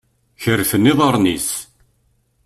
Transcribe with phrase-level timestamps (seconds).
[0.41, 1.49] Kerfen iḍaṛen-is.